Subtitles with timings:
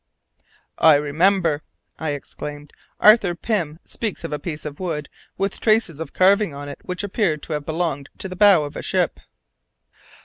[0.79, 1.61] "I remember!"
[1.99, 6.67] I exclaimed; "Arthur Pym speaks of a piece of wood with traces of carving on
[6.69, 9.19] it which appeared to have belonged to the bow of a ship."